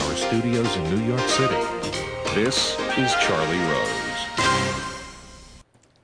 [0.00, 1.54] studios in New York City,
[2.34, 4.04] this is Charlie Rose.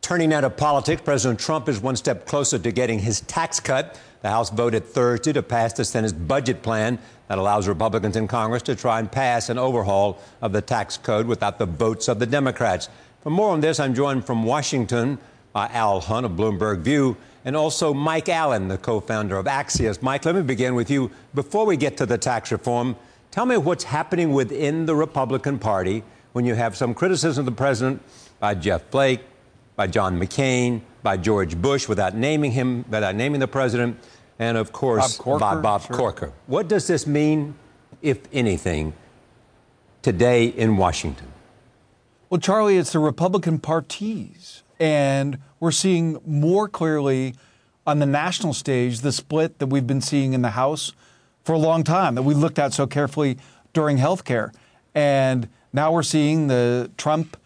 [0.01, 3.99] Turning now to politics, President Trump is one step closer to getting his tax cut.
[4.23, 8.63] The House voted Thursday to pass the Senate's budget plan that allows Republicans in Congress
[8.65, 12.27] to try and pass an overhaul of the tax code without the votes of the
[12.27, 12.89] Democrats.
[13.23, 15.19] For more on this, I'm joined from Washington
[15.53, 20.03] by Al Hunt of Bloomberg View and also Mike Allen, the co founder of Axios.
[20.03, 21.11] Mike, let me begin with you.
[21.35, 22.97] Before we get to the tax reform,
[23.31, 26.03] tell me what's happening within the Republican Party
[26.33, 28.03] when you have some criticism of the president
[28.39, 29.21] by Jeff Flake,
[29.77, 33.99] by John McCain, by George Bush, without naming him, without naming the president,
[34.39, 35.97] and of course Bob Corker, by Bob sure.
[35.97, 36.33] Corker.
[36.47, 37.55] What does this mean,
[38.03, 38.93] if anything,
[40.03, 41.33] today in Washington?
[42.29, 44.63] Well, Charlie, it's the Republican parties.
[44.79, 47.35] And we're seeing more clearly
[47.87, 50.93] on the national stage the split that we've been seeing in the House
[51.45, 53.39] for a long time, that we looked at so carefully
[53.73, 54.53] during healthcare.
[54.95, 57.37] And now we're seeing the Trump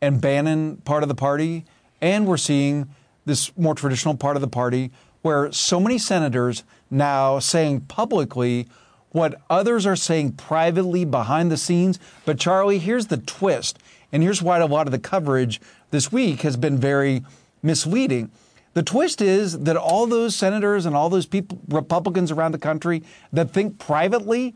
[0.00, 1.64] and Bannon part of the party,
[2.00, 2.88] and we're seeing
[3.24, 4.90] this more traditional part of the party
[5.22, 8.68] where so many senators now saying publicly
[9.10, 11.98] what others are saying privately behind the scenes.
[12.24, 13.78] But Charlie, here's the twist,
[14.12, 17.24] and here's why a lot of the coverage this week has been very
[17.62, 18.30] misleading.
[18.76, 23.02] The twist is that all those senators and all those people, Republicans around the country
[23.32, 24.54] that think privately,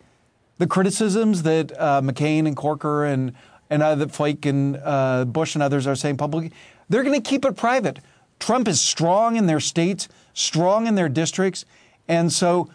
[0.58, 3.32] the criticisms that uh, McCain and Corker and
[3.70, 6.52] and uh, that Flake and uh, Bush and others are saying publicly,
[6.90, 8.00] they're going to keep it private.
[8.38, 11.64] Trump is strong in their states, strong in their districts,
[12.06, 12.68] and so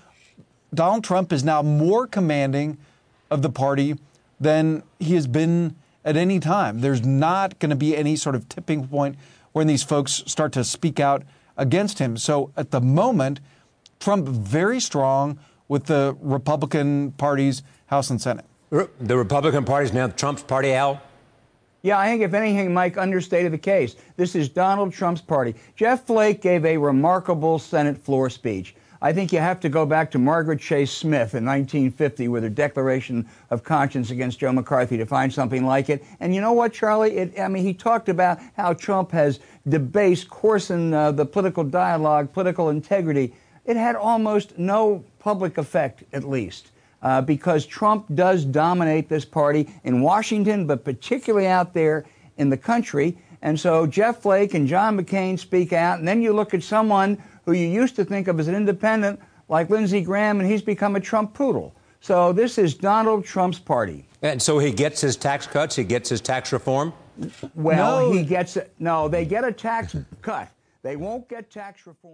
[0.73, 2.79] Donald Trump is now more commanding
[3.29, 3.99] of the party
[4.39, 6.81] than he has been at any time.
[6.81, 9.15] There's not going to be any sort of tipping point
[9.55, 11.23] when these folks start to speak out
[11.55, 12.17] against him.
[12.17, 13.39] So at the moment,
[14.01, 15.39] Trump very strong
[15.69, 18.43] with the Republican parties, House and Senate.
[18.69, 21.01] Uh, the Republican Party is now Trump's party, Al?
[21.83, 23.95] Yeah, I think if anything, Mike understated the case.
[24.17, 25.55] This is Donald Trump's party.
[25.77, 28.75] Jeff Flake gave a remarkable Senate floor speech.
[29.01, 32.49] I think you have to go back to Margaret Chase Smith in 1950 with her
[32.49, 36.03] Declaration of Conscience against Joe McCarthy to find something like it.
[36.19, 37.17] And you know what, Charlie?
[37.17, 42.31] It, I mean, he talked about how Trump has debased, coarsened uh, the political dialogue,
[42.33, 43.33] political integrity.
[43.65, 46.71] It had almost no public effect, at least
[47.05, 52.03] uh, because Trump does dominate this party in Washington, but particularly out there
[52.37, 53.17] in the country.
[53.45, 57.21] And so Jeff Flake and John McCain speak out, and then you look at someone
[57.45, 59.19] who you used to think of as an independent,
[59.49, 61.75] like Lindsey Graham, and he's become a Trump poodle.
[62.01, 64.07] So this is Donald Trump's party.
[64.23, 66.91] And so he gets his tax cuts, he gets his tax reform?
[67.53, 68.11] Well, No.
[68.11, 68.73] he gets it.
[68.79, 70.49] No, they get a tax cut.
[70.81, 72.13] They won't get tax reform.